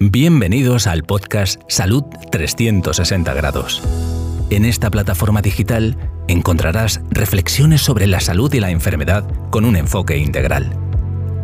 Bienvenidos 0.00 0.86
al 0.86 1.02
podcast 1.02 1.60
Salud 1.66 2.04
360 2.30 3.34
Grados. 3.34 3.82
En 4.48 4.64
esta 4.64 4.92
plataforma 4.92 5.42
digital 5.42 5.96
encontrarás 6.28 7.00
reflexiones 7.10 7.80
sobre 7.80 8.06
la 8.06 8.20
salud 8.20 8.54
y 8.54 8.60
la 8.60 8.70
enfermedad 8.70 9.28
con 9.50 9.64
un 9.64 9.74
enfoque 9.74 10.16
integral. 10.16 10.70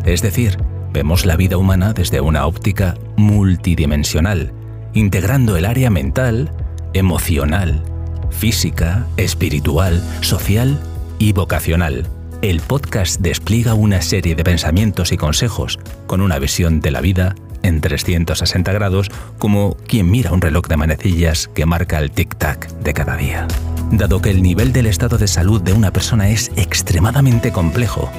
Es 0.05 0.21
decir, 0.21 0.57
vemos 0.93 1.25
la 1.25 1.35
vida 1.35 1.57
humana 1.57 1.91
desde 1.91 2.21
una 2.21 2.45
óptica 2.47 2.95
multidimensional, 3.17 4.53
integrando 4.93 5.57
el 5.57 5.65
área 5.65 5.89
mental, 5.89 6.49
emocional, 6.93 7.83
física, 8.29 9.05
espiritual, 9.17 10.01
social 10.21 10.79
y 11.19 11.33
vocacional. 11.33 12.07
El 12.41 12.61
podcast 12.61 13.19
despliega 13.19 13.73
una 13.73 14.01
serie 14.01 14.33
de 14.33 14.45
pensamientos 14.45 15.11
y 15.11 15.17
consejos 15.17 15.77
con 16.07 16.21
una 16.21 16.39
visión 16.39 16.79
de 16.79 16.91
la 16.91 17.01
vida 17.01 17.35
en 17.65 17.81
360 17.81 18.71
grados 18.73 19.11
como 19.37 19.75
quien 19.87 20.09
mira 20.09 20.31
un 20.31 20.41
reloj 20.41 20.67
de 20.67 20.77
manecillas 20.77 21.49
que 21.53 21.65
marca 21.65 21.99
el 21.99 22.11
tic-tac 22.11 22.67
de 22.79 22.93
cada 22.93 23.17
día. 23.17 23.47
Dado 23.91 24.21
que 24.21 24.29
el 24.29 24.41
nivel 24.41 24.71
del 24.73 24.85
estado 24.85 25.17
de 25.17 25.27
salud 25.27 25.61
de 25.61 25.73
una 25.73 25.91
persona 25.91 26.29
es 26.29 26.51
extremadamente 26.55 27.51
complejo, 27.51 28.11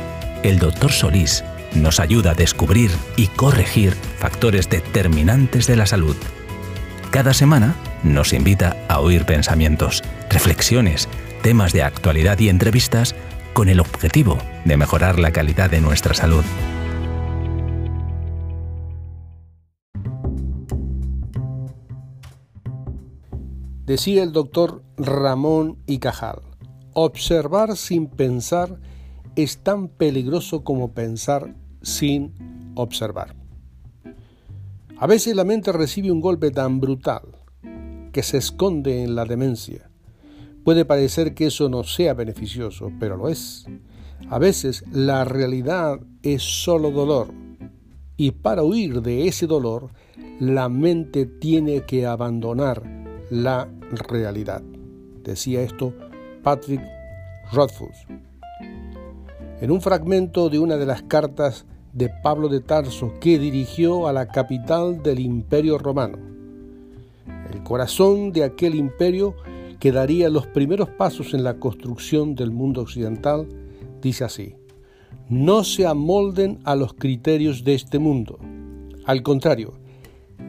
el 0.42 0.58
doctor 0.58 0.92
Solís 0.92 1.44
nos 1.74 2.00
ayuda 2.00 2.32
a 2.32 2.34
descubrir 2.34 2.90
y 3.16 3.26
corregir 3.28 3.94
factores 4.18 4.68
determinantes 4.68 5.66
de 5.66 5.76
la 5.76 5.86
salud. 5.86 6.16
Cada 7.10 7.34
semana 7.34 7.74
nos 8.02 8.32
invita 8.32 8.76
a 8.88 9.00
oír 9.00 9.24
pensamientos, 9.24 10.02
reflexiones, 10.30 11.08
temas 11.42 11.72
de 11.72 11.82
actualidad 11.82 12.38
y 12.38 12.48
entrevistas 12.48 13.14
con 13.52 13.68
el 13.68 13.80
objetivo 13.80 14.38
de 14.64 14.76
mejorar 14.76 15.18
la 15.18 15.30
calidad 15.32 15.70
de 15.70 15.80
nuestra 15.80 16.14
salud. 16.14 16.44
Decía 23.86 24.24
el 24.24 24.32
doctor 24.32 24.82
Ramón 24.96 25.78
y 25.86 25.98
Cajal, 25.98 26.40
observar 26.92 27.76
sin 27.76 28.08
pensar 28.08 28.80
es 29.36 29.58
tan 29.58 29.86
peligroso 29.86 30.64
como 30.64 30.92
pensar 30.92 31.54
sin 31.82 32.72
observar. 32.74 33.36
A 34.98 35.06
veces 35.06 35.36
la 35.36 35.44
mente 35.44 35.70
recibe 35.70 36.10
un 36.10 36.20
golpe 36.20 36.50
tan 36.50 36.80
brutal 36.80 37.22
que 38.10 38.24
se 38.24 38.38
esconde 38.38 39.04
en 39.04 39.14
la 39.14 39.24
demencia. 39.24 39.88
Puede 40.64 40.84
parecer 40.84 41.32
que 41.34 41.46
eso 41.46 41.68
no 41.68 41.84
sea 41.84 42.12
beneficioso, 42.12 42.90
pero 42.98 43.16
lo 43.16 43.28
es. 43.28 43.66
A 44.28 44.40
veces 44.40 44.82
la 44.90 45.24
realidad 45.24 46.00
es 46.24 46.42
solo 46.42 46.90
dolor 46.90 47.28
y 48.16 48.32
para 48.32 48.64
huir 48.64 49.00
de 49.02 49.28
ese 49.28 49.46
dolor 49.46 49.92
la 50.40 50.68
mente 50.68 51.24
tiene 51.24 51.82
que 51.82 52.04
abandonar 52.04 53.05
la 53.30 53.68
realidad. 53.90 54.62
Decía 55.22 55.62
esto 55.62 55.92
Patrick 56.42 56.82
Rothfuss. 57.52 58.06
En 59.60 59.70
un 59.70 59.80
fragmento 59.80 60.48
de 60.48 60.58
una 60.58 60.76
de 60.76 60.86
las 60.86 61.02
cartas 61.02 61.64
de 61.92 62.10
Pablo 62.22 62.48
de 62.48 62.60
Tarso 62.60 63.14
que 63.20 63.38
dirigió 63.38 64.06
a 64.06 64.12
la 64.12 64.28
capital 64.28 65.02
del 65.02 65.18
imperio 65.18 65.78
romano. 65.78 66.18
El 67.52 67.62
corazón 67.62 68.32
de 68.32 68.44
aquel 68.44 68.74
imperio 68.74 69.34
que 69.80 69.92
daría 69.92 70.28
los 70.28 70.46
primeros 70.46 70.90
pasos 70.90 71.32
en 71.32 71.42
la 71.42 71.58
construcción 71.58 72.34
del 72.34 72.50
mundo 72.50 72.82
occidental 72.82 73.48
dice 74.02 74.24
así, 74.24 74.54
no 75.28 75.64
se 75.64 75.86
amolden 75.86 76.58
a 76.64 76.76
los 76.76 76.92
criterios 76.92 77.64
de 77.64 77.74
este 77.74 77.98
mundo. 77.98 78.38
Al 79.04 79.22
contrario, 79.22 79.72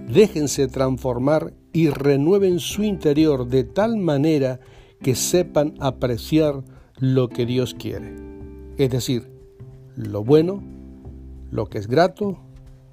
déjense 0.08 0.67
transformar 0.67 1.53
y 1.78 1.92
renueven 1.92 2.59
su 2.59 2.83
interior 2.83 3.45
de 3.45 3.64
tal 3.64 3.97
manera 3.97 4.59
que 5.00 5.14
sepan 5.14 5.75
apreciar 5.80 6.64
lo 6.97 7.30
que 7.30 7.45
Dios 7.45 7.76
quiere. 7.76 8.15
Es 8.80 8.89
decir, 8.89 9.32
lo 9.95 10.23
bueno, 10.23 10.64
lo 11.52 11.67
que 11.67 11.77
es 11.77 11.86
grato 11.86 12.39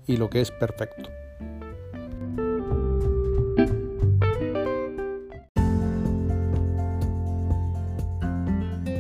y 0.07 0.19
lo 0.19 0.29
que 0.29 0.43
es 0.43 0.51
perfecto. 0.51 1.09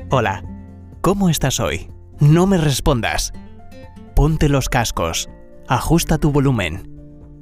Hola, 0.08 0.42
¿cómo 1.02 1.28
estás 1.28 1.60
hoy? 1.60 1.90
No 2.20 2.46
me 2.46 2.56
respondas. 2.56 3.34
Ponte 4.16 4.48
los 4.48 4.70
cascos, 4.70 5.28
ajusta 5.68 6.16
tu 6.16 6.32
volumen. 6.32 6.90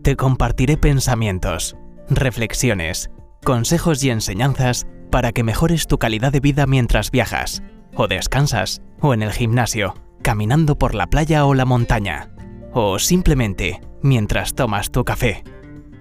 Te 0.03 0.16
compartiré 0.16 0.76
pensamientos 0.76 1.76
reflexiones, 2.16 3.10
consejos 3.44 4.02
y 4.04 4.10
enseñanzas 4.10 4.86
para 5.10 5.32
que 5.32 5.44
mejores 5.44 5.86
tu 5.86 5.98
calidad 5.98 6.32
de 6.32 6.40
vida 6.40 6.66
mientras 6.66 7.10
viajas, 7.10 7.62
o 7.94 8.08
descansas, 8.08 8.82
o 9.00 9.14
en 9.14 9.22
el 9.22 9.32
gimnasio, 9.32 9.94
caminando 10.22 10.78
por 10.78 10.94
la 10.94 11.06
playa 11.06 11.44
o 11.44 11.54
la 11.54 11.64
montaña, 11.64 12.30
o 12.72 12.98
simplemente 12.98 13.80
mientras 14.02 14.54
tomas 14.54 14.90
tu 14.90 15.04
café. 15.04 15.44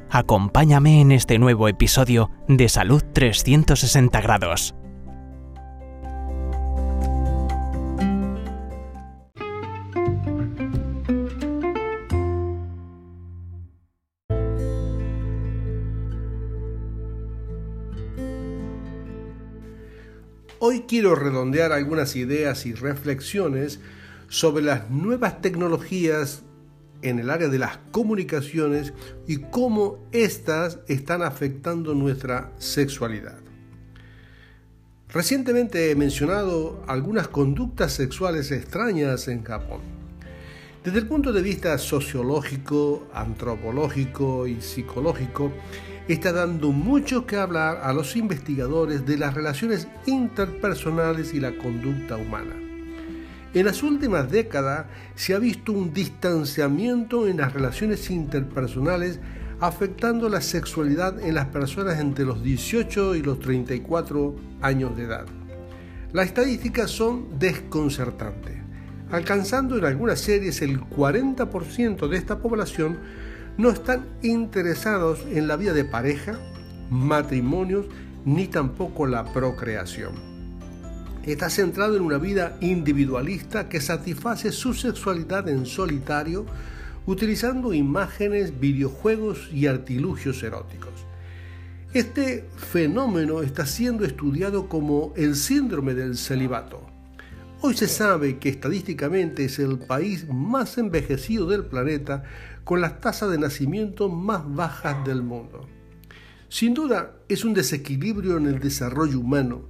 Acompáñame 0.09 1.01
en 1.01 1.11
este 1.11 1.39
nuevo 1.39 1.67
episodio 1.67 2.31
de 2.47 2.69
Salud 2.69 3.03
360 3.13 4.22
grados 4.22 4.75
Hoy 20.63 20.81
quiero 20.88 21.16
redondear 21.16 21.72
algunas 21.72 22.16
ideas 22.16 22.67
y 22.67 22.75
reflexiones 22.75 23.79
sobre 24.27 24.63
las 24.63 24.91
nuevas 24.91 25.41
tecnologías 25.41 26.44
en 27.01 27.17
el 27.17 27.31
área 27.31 27.47
de 27.47 27.57
las 27.57 27.79
comunicaciones 27.89 28.94
y 29.25 29.38
cómo 29.38 29.97
éstas 30.11 30.77
están 30.88 31.23
afectando 31.23 31.95
nuestra 31.95 32.51
sexualidad. 32.59 33.39
Recientemente 35.09 35.89
he 35.89 35.95
mencionado 35.95 36.83
algunas 36.85 37.28
conductas 37.28 37.93
sexuales 37.93 38.51
extrañas 38.51 39.28
en 39.29 39.43
Japón. 39.43 39.81
Desde 40.83 40.99
el 40.99 41.07
punto 41.07 41.33
de 41.33 41.41
vista 41.41 41.75
sociológico, 41.79 43.07
antropológico 43.16 44.45
y 44.45 44.61
psicológico, 44.61 45.51
está 46.11 46.31
dando 46.31 46.72
mucho 46.72 47.25
que 47.25 47.38
hablar 47.38 47.81
a 47.83 47.94
los 47.94 48.16
investigadores 48.16 49.05
de 49.05 49.17
las 49.17 49.33
relaciones 49.33 49.88
interpersonales 50.05 51.33
y 51.33 51.39
la 51.39 51.57
conducta 51.57 52.17
humana. 52.17 52.55
En 53.53 53.66
las 53.66 53.83
últimas 53.83 54.31
décadas 54.31 54.85
se 55.16 55.33
ha 55.33 55.39
visto 55.39 55.73
un 55.73 55.94
distanciamiento 55.94 57.27
en 57.27 57.38
las 57.38 57.53
relaciones 57.53 58.09
interpersonales 58.09 59.19
afectando 59.59 60.27
la 60.27 60.41
sexualidad 60.41 61.19
en 61.19 61.35
las 61.35 61.47
personas 61.47 61.99
entre 61.99 62.25
los 62.25 62.41
18 62.41 63.16
y 63.16 63.22
los 63.22 63.39
34 63.39 64.35
años 64.61 64.97
de 64.97 65.03
edad. 65.03 65.25
Las 66.13 66.28
estadísticas 66.28 66.89
son 66.89 67.39
desconcertantes, 67.39 68.55
alcanzando 69.11 69.78
en 69.78 69.85
algunas 69.85 70.19
series 70.19 70.61
el 70.61 70.79
40% 70.79 72.07
de 72.07 72.17
esta 72.17 72.39
población 72.39 72.97
no 73.61 73.69
están 73.69 74.07
interesados 74.23 75.23
en 75.31 75.47
la 75.47 75.55
vida 75.55 75.73
de 75.73 75.85
pareja, 75.85 76.39
matrimonios, 76.89 77.85
ni 78.25 78.47
tampoco 78.47 79.05
la 79.05 79.23
procreación. 79.33 80.13
Está 81.27 81.47
centrado 81.51 81.95
en 81.95 82.01
una 82.01 82.17
vida 82.17 82.57
individualista 82.59 83.69
que 83.69 83.79
satisface 83.79 84.51
su 84.51 84.73
sexualidad 84.73 85.47
en 85.47 85.67
solitario 85.67 86.47
utilizando 87.05 87.72
imágenes, 87.72 88.59
videojuegos 88.59 89.49
y 89.53 89.67
artilugios 89.67 90.41
eróticos. 90.41 91.05
Este 91.93 92.46
fenómeno 92.57 93.43
está 93.43 93.67
siendo 93.67 94.05
estudiado 94.05 94.69
como 94.69 95.14
el 95.16 95.35
síndrome 95.35 95.93
del 95.93 96.17
celibato. 96.17 96.91
Hoy 97.63 97.75
se 97.75 97.87
sabe 97.87 98.40
que 98.40 98.49
estadísticamente 98.49 99.46
es 99.46 99.59
el 99.59 99.78
país 99.78 100.25
más 100.28 100.79
envejecido 100.79 101.46
del 101.46 101.63
planeta 101.63 102.23
con 102.63 102.81
las 102.81 102.99
tasas 102.99 103.29
de 103.29 103.37
nacimiento 103.37 104.09
más 104.09 104.41
bajas 104.52 105.05
del 105.05 105.22
mundo. 105.22 105.67
Sin 106.49 106.73
duda, 106.73 107.19
es 107.29 107.46
un 107.46 107.53
desequilibrio 107.53 108.37
en 108.37 108.47
el 108.47 108.59
desarrollo 108.59 109.19
humano 109.19 109.69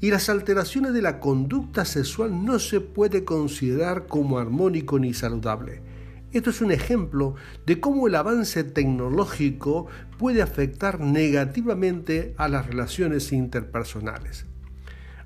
y 0.00 0.12
las 0.12 0.28
alteraciones 0.28 0.92
de 0.92 1.02
la 1.02 1.18
conducta 1.18 1.84
sexual 1.84 2.44
no 2.44 2.60
se 2.60 2.80
puede 2.80 3.24
considerar 3.24 4.06
como 4.06 4.38
armónico 4.38 5.00
ni 5.00 5.12
saludable. 5.12 5.82
Esto 6.30 6.50
es 6.50 6.60
un 6.60 6.70
ejemplo 6.70 7.34
de 7.66 7.80
cómo 7.80 8.06
el 8.06 8.14
avance 8.14 8.62
tecnológico 8.62 9.88
puede 10.16 10.42
afectar 10.42 11.00
negativamente 11.00 12.34
a 12.38 12.46
las 12.46 12.68
relaciones 12.68 13.32
interpersonales. 13.32 14.46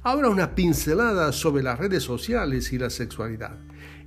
Ahora 0.06 0.28
una 0.28 0.54
pincelada 0.54 1.32
sobre 1.32 1.64
las 1.64 1.80
redes 1.80 2.04
sociales 2.04 2.72
y 2.72 2.78
la 2.78 2.90
sexualidad. 2.90 3.58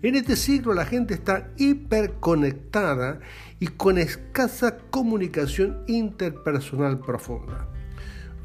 En 0.01 0.15
este 0.15 0.37
siglo 0.37 0.73
la 0.73 0.85
gente 0.85 1.13
está 1.13 1.51
hiperconectada 1.57 3.19
y 3.59 3.67
con 3.67 3.97
escasa 3.97 4.77
comunicación 4.77 5.83
interpersonal 5.87 7.01
profunda. 7.01 7.67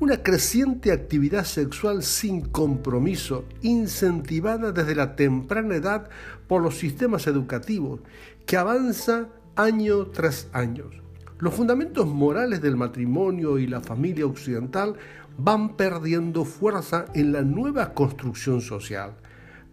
Una 0.01 0.21
creciente 0.21 0.91
actividad 0.91 1.45
sexual 1.45 2.03
sin 2.03 2.41
compromiso, 2.41 3.45
incentivada 3.63 4.73
desde 4.73 4.97
la 4.97 5.15
temprana 5.15 5.77
edad 5.77 6.11
por 6.49 6.61
los 6.61 6.77
sistemas 6.77 7.29
educativos, 7.29 8.01
que 8.47 8.57
avanza 8.57 9.29
año 9.55 10.07
tras 10.07 10.49
año. 10.53 10.91
Los 11.39 11.55
fundamentos 11.55 12.07
morales 12.07 12.63
del 12.63 12.77
matrimonio 12.77 13.59
y 13.59 13.67
la 13.67 13.81
familia 13.81 14.25
occidental 14.25 14.97
van 15.37 15.77
perdiendo 15.77 16.45
fuerza 16.45 17.07
en 17.15 17.33
la 17.33 17.43
nueva 17.43 17.93
construcción 17.95 18.61
social, 18.61 19.15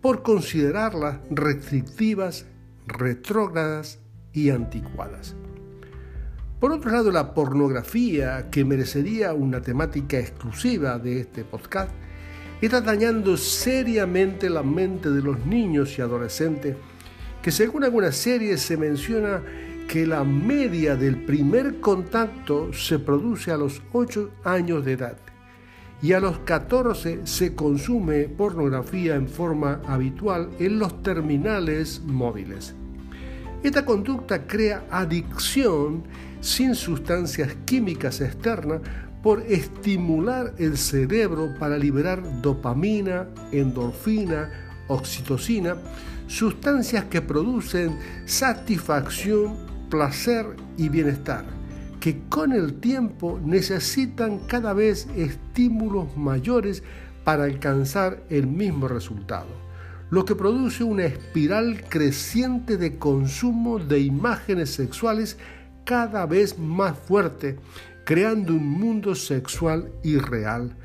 por 0.02 0.24
considerarlas 0.24 1.20
restrictivas, 1.30 2.46
retrógradas 2.88 4.00
y 4.34 4.50
anticuadas. 4.50 5.36
Por 6.60 6.72
otro 6.72 6.92
lado, 6.92 7.12
la 7.12 7.34
pornografía, 7.34 8.50
que 8.50 8.66
merecería 8.66 9.34
una 9.34 9.62
temática 9.62 10.20
exclusiva 10.20 10.98
de 11.00 11.22
este 11.22 11.44
podcast, 11.44 11.92
está 12.62 12.82
dañando 12.82 13.38
seriamente 13.38 14.50
la 14.50 14.64
mente 14.64 15.10
de 15.10 15.22
los 15.22 15.46
niños 15.46 15.98
y 15.98 16.02
adolescentes, 16.02 16.76
que 17.42 17.52
según 17.52 17.84
algunas 17.84 18.16
series 18.16 18.62
se 18.62 18.78
menciona 18.78 19.42
que 19.88 20.06
la 20.06 20.24
media 20.24 20.96
del 20.96 21.24
primer 21.26 21.80
contacto 21.80 22.72
se 22.72 23.00
produce 23.00 23.52
a 23.52 23.58
los 23.58 23.82
8 23.92 24.30
años 24.44 24.86
de 24.86 24.94
edad 24.94 25.18
y 26.02 26.14
a 26.14 26.20
los 26.20 26.40
14 26.40 27.22
se 27.26 27.54
consume 27.54 28.24
pornografía 28.24 29.16
en 29.16 29.28
forma 29.28 29.82
habitual 29.88 30.50
en 30.60 30.80
los 30.80 31.04
terminales 31.04 32.02
móviles. 32.06 32.74
Esta 33.64 33.86
conducta 33.86 34.48
crea 34.48 34.86
adicción 34.90 36.04
sin 36.40 36.74
sustancias 36.74 37.56
químicas 37.66 38.20
externas 38.22 38.82
por 39.22 39.42
estimular 39.44 40.56
el 40.58 40.78
cerebro 40.78 41.50
para 41.60 41.78
liberar 41.78 42.42
dopamina, 42.42 43.28
endorfina, 43.52 44.50
oxitocina, 44.88 45.76
sustancias 46.26 47.06
que 47.06 47.22
producen 47.22 48.00
satisfacción, 48.26 49.56
placer 49.92 50.48
y 50.78 50.90
bienestar 50.90 51.61
que 52.02 52.20
con 52.30 52.52
el 52.52 52.74
tiempo 52.80 53.40
necesitan 53.46 54.40
cada 54.48 54.74
vez 54.74 55.08
estímulos 55.16 56.18
mayores 56.18 56.84
para 57.24 57.44
alcanzar 57.44 58.24
el 58.30 58.48
mismo 58.48 58.88
resultado, 58.88 59.50
lo 60.10 60.26
que 60.26 60.36
produce 60.36 60.84
una 60.84 61.06
espiral 61.06 61.84
creciente 61.88 62.78
de 62.78 62.98
consumo 62.98 63.78
de 63.78 64.00
imágenes 64.00 64.72
sexuales 64.72 65.38
cada 65.86 66.26
vez 66.26 66.58
más 66.58 66.98
fuerte, 66.98 67.60
creando 68.04 68.54
un 68.54 68.68
mundo 68.68 69.14
sexual 69.14 69.92
irreal, 70.04 70.76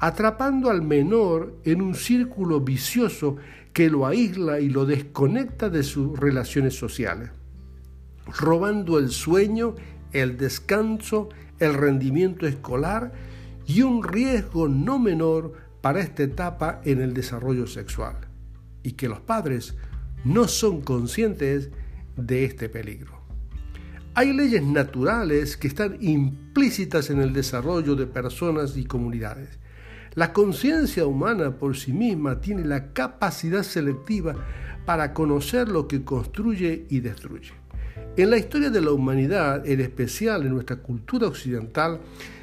atrapando 0.00 0.70
al 0.70 0.82
menor 0.82 1.56
en 1.64 1.82
un 1.82 1.94
círculo 1.94 2.60
vicioso 2.60 3.36
que 3.72 3.88
lo 3.88 4.06
aísla 4.06 4.58
y 4.58 4.68
lo 4.70 4.86
desconecta 4.86 5.70
de 5.70 5.84
sus 5.84 6.18
relaciones 6.18 6.76
sociales, 6.76 7.30
robando 8.26 8.98
el 8.98 9.10
sueño 9.10 9.76
el 10.14 10.38
descanso, 10.38 11.28
el 11.58 11.74
rendimiento 11.74 12.46
escolar 12.46 13.12
y 13.66 13.82
un 13.82 14.02
riesgo 14.02 14.68
no 14.68 14.98
menor 14.98 15.52
para 15.80 16.00
esta 16.00 16.22
etapa 16.22 16.80
en 16.84 17.02
el 17.02 17.12
desarrollo 17.12 17.66
sexual, 17.66 18.16
y 18.82 18.92
que 18.92 19.08
los 19.08 19.20
padres 19.20 19.74
no 20.24 20.48
son 20.48 20.80
conscientes 20.80 21.70
de 22.16 22.44
este 22.44 22.70
peligro. 22.70 23.20
Hay 24.14 24.32
leyes 24.32 24.62
naturales 24.62 25.56
que 25.56 25.66
están 25.66 25.98
implícitas 26.00 27.10
en 27.10 27.20
el 27.20 27.32
desarrollo 27.32 27.96
de 27.96 28.06
personas 28.06 28.76
y 28.76 28.84
comunidades. 28.84 29.58
La 30.14 30.32
conciencia 30.32 31.04
humana 31.04 31.58
por 31.58 31.76
sí 31.76 31.92
misma 31.92 32.40
tiene 32.40 32.64
la 32.64 32.92
capacidad 32.92 33.64
selectiva 33.64 34.36
para 34.86 35.12
conocer 35.12 35.68
lo 35.68 35.88
que 35.88 36.04
construye 36.04 36.86
y 36.88 37.00
destruye. 37.00 37.63
En 38.16 38.30
la 38.30 38.36
historia 38.36 38.70
de 38.70 38.80
la 38.80 38.92
humanidad, 38.92 39.66
en 39.66 39.80
especial 39.80 40.42
en 40.42 40.50
nuestra 40.50 40.76
cultura 40.76 41.26
occidental, 41.26 41.98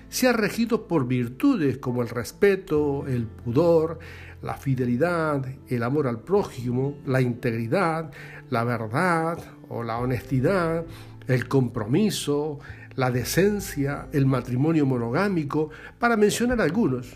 se 0.09 0.27
ha 0.27 0.33
regido 0.33 0.85
por 0.85 1.07
virtudes 1.07 1.77
como 1.77 2.01
el 2.01 2.09
respeto, 2.09 3.07
el 3.07 3.25
pudor, 3.25 3.99
la 4.41 4.55
fidelidad, 4.55 5.45
el 5.69 5.83
amor 5.83 6.07
al 6.07 6.19
prójimo, 6.19 6.97
la 7.05 7.21
integridad, 7.21 8.11
la 8.49 8.65
verdad 8.65 9.37
o 9.69 9.81
la 9.81 9.97
honestidad, 9.97 10.83
el 11.27 11.47
compromiso, 11.47 12.59
la 12.95 13.09
decencia, 13.09 14.09
el 14.11 14.25
matrimonio 14.25 14.85
monogámico, 14.85 15.69
para 15.99 16.17
mencionar 16.17 16.59
algunos, 16.59 17.13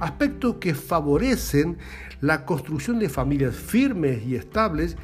aspectos 0.00 0.56
que 0.56 0.74
favorecen 0.74 1.76
la 2.22 2.46
construcción 2.46 2.98
de 3.00 3.10
familias 3.10 3.54
firmes 3.54 4.26
y 4.26 4.34
estables 4.34 4.96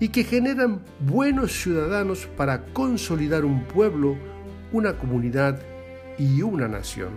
y 0.00 0.08
que 0.08 0.24
generan 0.24 0.80
buenos 1.00 1.52
ciudadanos 1.52 2.26
para 2.36 2.64
consolidar 2.72 3.44
un 3.44 3.64
pueblo, 3.64 4.16
una 4.72 4.98
comunidad 4.98 5.60
y 6.18 6.42
una 6.42 6.68
nación. 6.68 7.10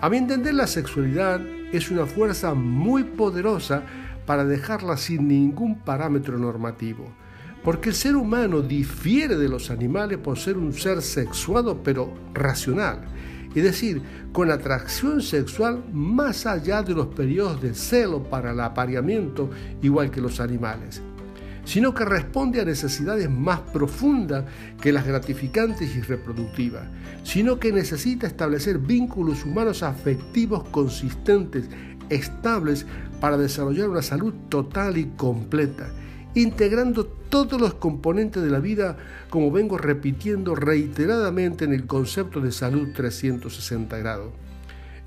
A 0.00 0.08
mi 0.08 0.16
entender, 0.16 0.54
la 0.54 0.66
sexualidad 0.66 1.40
es 1.72 1.90
una 1.90 2.06
fuerza 2.06 2.54
muy 2.54 3.04
poderosa 3.04 3.82
para 4.26 4.44
dejarla 4.44 4.96
sin 4.96 5.28
ningún 5.28 5.80
parámetro 5.80 6.38
normativo, 6.38 7.12
porque 7.62 7.90
el 7.90 7.94
ser 7.94 8.16
humano 8.16 8.62
difiere 8.62 9.36
de 9.36 9.48
los 9.48 9.70
animales 9.70 10.18
por 10.18 10.38
ser 10.38 10.56
un 10.56 10.72
ser 10.72 11.02
sexuado 11.02 11.82
pero 11.82 12.12
racional, 12.34 13.00
es 13.54 13.62
decir, 13.62 14.02
con 14.32 14.50
atracción 14.50 15.20
sexual 15.20 15.84
más 15.92 16.46
allá 16.46 16.82
de 16.82 16.94
los 16.94 17.08
periodos 17.08 17.60
de 17.60 17.74
celo 17.74 18.22
para 18.22 18.52
el 18.52 18.60
apareamiento, 18.60 19.50
igual 19.82 20.10
que 20.10 20.20
los 20.20 20.40
animales 20.40 21.02
sino 21.64 21.94
que 21.94 22.04
responde 22.04 22.60
a 22.60 22.64
necesidades 22.64 23.30
más 23.30 23.60
profundas 23.60 24.44
que 24.80 24.92
las 24.92 25.06
gratificantes 25.06 25.94
y 25.94 26.00
reproductivas, 26.00 26.88
sino 27.22 27.58
que 27.58 27.72
necesita 27.72 28.26
establecer 28.26 28.78
vínculos 28.78 29.44
humanos 29.44 29.82
afectivos 29.82 30.64
consistentes, 30.64 31.68
estables, 32.08 32.86
para 33.20 33.38
desarrollar 33.38 33.88
una 33.88 34.02
salud 34.02 34.34
total 34.48 34.98
y 34.98 35.04
completa, 35.16 35.88
integrando 36.34 37.06
todos 37.06 37.60
los 37.60 37.74
componentes 37.74 38.42
de 38.42 38.50
la 38.50 38.58
vida, 38.58 38.96
como 39.30 39.52
vengo 39.52 39.78
repitiendo 39.78 40.56
reiteradamente 40.56 41.64
en 41.64 41.72
el 41.72 41.86
concepto 41.86 42.40
de 42.40 42.50
salud 42.50 42.88
360 42.92 43.96
grados. 43.98 44.32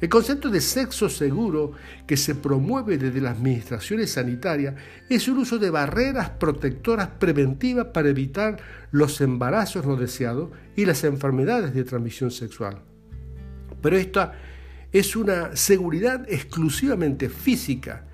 El 0.01 0.09
concepto 0.09 0.49
de 0.49 0.59
sexo 0.59 1.07
seguro 1.07 1.71
que 2.05 2.17
se 2.17 2.35
promueve 2.35 2.97
desde 2.97 3.21
las 3.21 3.37
administraciones 3.37 4.11
sanitarias 4.11 4.75
es 5.09 5.25
el 5.29 5.37
uso 5.37 5.57
de 5.57 5.69
barreras 5.69 6.31
protectoras 6.31 7.07
preventivas 7.17 7.87
para 7.93 8.09
evitar 8.09 8.57
los 8.91 9.21
embarazos 9.21 9.85
no 9.85 9.95
deseados 9.95 10.49
y 10.75 10.85
las 10.85 11.05
enfermedades 11.05 11.73
de 11.73 11.85
transmisión 11.85 12.29
sexual. 12.29 12.81
Pero 13.81 13.95
esta 13.95 14.33
es 14.91 15.15
una 15.15 15.55
seguridad 15.55 16.25
exclusivamente 16.27 17.29
física 17.29 18.05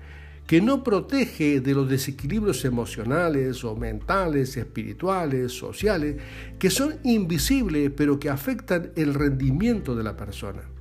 que 0.46 0.60
no 0.60 0.84
protege 0.84 1.60
de 1.60 1.74
los 1.74 1.88
desequilibrios 1.88 2.64
emocionales 2.64 3.64
o 3.64 3.74
mentales, 3.74 4.56
espirituales, 4.56 5.52
sociales, 5.52 6.16
que 6.60 6.70
son 6.70 6.94
invisibles 7.02 7.90
pero 7.96 8.20
que 8.20 8.28
afectan 8.28 8.92
el 8.94 9.14
rendimiento 9.14 9.96
de 9.96 10.04
la 10.04 10.16
persona. 10.16 10.71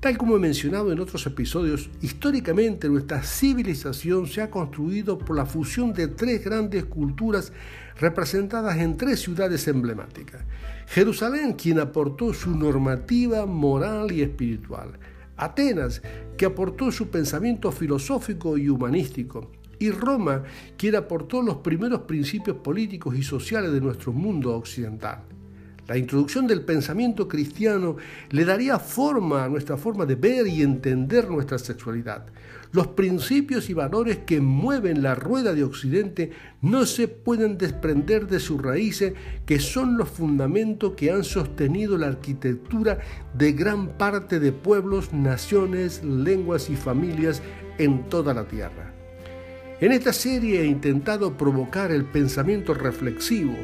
Tal 0.00 0.16
como 0.16 0.36
he 0.36 0.38
mencionado 0.38 0.90
en 0.90 0.98
otros 0.98 1.26
episodios, 1.26 1.90
históricamente 2.00 2.88
nuestra 2.88 3.22
civilización 3.22 4.26
se 4.26 4.40
ha 4.40 4.50
construido 4.50 5.18
por 5.18 5.36
la 5.36 5.44
fusión 5.44 5.92
de 5.92 6.08
tres 6.08 6.42
grandes 6.42 6.86
culturas 6.86 7.52
representadas 8.00 8.78
en 8.78 8.96
tres 8.96 9.20
ciudades 9.20 9.68
emblemáticas. 9.68 10.42
Jerusalén, 10.86 11.52
quien 11.52 11.80
aportó 11.80 12.32
su 12.32 12.56
normativa 12.56 13.44
moral 13.44 14.10
y 14.10 14.22
espiritual. 14.22 14.98
Atenas, 15.36 16.00
que 16.38 16.46
aportó 16.46 16.90
su 16.90 17.10
pensamiento 17.10 17.70
filosófico 17.70 18.56
y 18.56 18.70
humanístico. 18.70 19.52
Y 19.78 19.90
Roma, 19.90 20.44
quien 20.78 20.96
aportó 20.96 21.42
los 21.42 21.58
primeros 21.58 22.00
principios 22.00 22.56
políticos 22.56 23.16
y 23.16 23.22
sociales 23.22 23.70
de 23.70 23.82
nuestro 23.82 24.14
mundo 24.14 24.56
occidental. 24.56 25.24
La 25.90 25.98
introducción 25.98 26.46
del 26.46 26.62
pensamiento 26.62 27.26
cristiano 27.26 27.96
le 28.30 28.44
daría 28.44 28.78
forma 28.78 29.42
a 29.42 29.48
nuestra 29.48 29.76
forma 29.76 30.06
de 30.06 30.14
ver 30.14 30.46
y 30.46 30.62
entender 30.62 31.28
nuestra 31.28 31.58
sexualidad. 31.58 32.26
Los 32.70 32.86
principios 32.86 33.68
y 33.68 33.74
valores 33.74 34.18
que 34.18 34.40
mueven 34.40 35.02
la 35.02 35.16
rueda 35.16 35.52
de 35.52 35.64
Occidente 35.64 36.30
no 36.62 36.86
se 36.86 37.08
pueden 37.08 37.58
desprender 37.58 38.28
de 38.28 38.38
sus 38.38 38.62
raíces, 38.62 39.14
que 39.44 39.58
son 39.58 39.96
los 39.96 40.08
fundamentos 40.08 40.92
que 40.92 41.10
han 41.10 41.24
sostenido 41.24 41.98
la 41.98 42.06
arquitectura 42.06 43.00
de 43.36 43.50
gran 43.50 43.98
parte 43.98 44.38
de 44.38 44.52
pueblos, 44.52 45.12
naciones, 45.12 46.04
lenguas 46.04 46.70
y 46.70 46.76
familias 46.76 47.42
en 47.78 48.08
toda 48.08 48.32
la 48.32 48.46
tierra. 48.46 48.94
En 49.80 49.90
esta 49.90 50.12
serie 50.12 50.60
he 50.60 50.66
intentado 50.66 51.36
provocar 51.36 51.90
el 51.90 52.04
pensamiento 52.04 52.74
reflexivo 52.74 53.56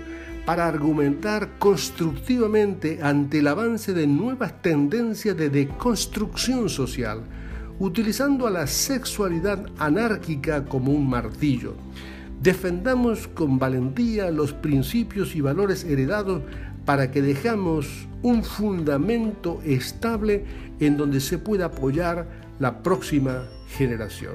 para 0.46 0.68
argumentar 0.68 1.58
constructivamente 1.58 3.00
ante 3.02 3.40
el 3.40 3.48
avance 3.48 3.92
de 3.92 4.06
nuevas 4.06 4.62
tendencias 4.62 5.36
de 5.36 5.50
deconstrucción 5.50 6.68
social, 6.68 7.22
utilizando 7.80 8.46
a 8.46 8.50
la 8.50 8.68
sexualidad 8.68 9.66
anárquica 9.76 10.64
como 10.64 10.92
un 10.92 11.10
martillo. 11.10 11.74
Defendamos 12.40 13.26
con 13.26 13.58
valentía 13.58 14.30
los 14.30 14.52
principios 14.52 15.34
y 15.34 15.40
valores 15.40 15.82
heredados 15.82 16.42
para 16.84 17.10
que 17.10 17.22
dejamos 17.22 18.06
un 18.22 18.44
fundamento 18.44 19.60
estable 19.64 20.44
en 20.78 20.96
donde 20.96 21.20
se 21.20 21.38
pueda 21.38 21.66
apoyar 21.66 22.28
la 22.60 22.84
próxima 22.84 23.42
generación. 23.76 24.34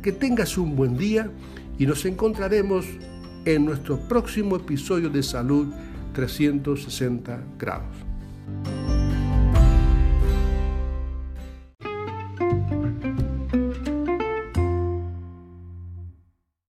Que 0.00 0.12
tengas 0.12 0.56
un 0.56 0.74
buen 0.74 0.96
día 0.96 1.30
y 1.78 1.86
nos 1.86 2.06
encontraremos 2.06 2.86
en 3.44 3.64
nuestro 3.64 3.98
próximo 3.98 4.56
episodio 4.56 5.08
de 5.08 5.22
Salud 5.22 5.68
360 6.14 7.42
grados. 7.58 8.03